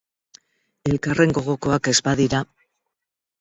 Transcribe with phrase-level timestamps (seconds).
[0.91, 2.41] Elkarren gogokoak ez badira.